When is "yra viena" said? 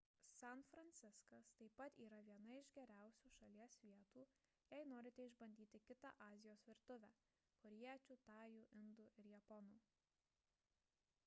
2.05-2.55